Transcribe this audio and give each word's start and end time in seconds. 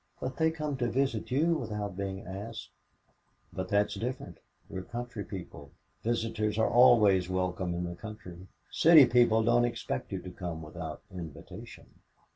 "But 0.19 0.35
they 0.37 0.49
come 0.49 0.77
to 0.77 0.89
visit 0.89 1.29
you 1.29 1.53
without 1.53 1.95
being 1.95 2.25
asked." 2.25 2.71
"But 3.53 3.69
that's 3.69 3.93
different. 3.93 4.39
We 4.67 4.79
are 4.79 4.81
country 4.81 5.23
people. 5.23 5.73
Visitors 6.01 6.57
are 6.57 6.71
always 6.71 7.29
welcome 7.29 7.75
in 7.75 7.83
the 7.83 7.93
country. 7.93 8.47
City 8.71 9.05
people 9.05 9.43
don't 9.43 9.63
expect 9.63 10.11
you 10.11 10.19
to 10.23 10.31
come 10.31 10.63
without 10.63 11.03
invitation." 11.11 11.99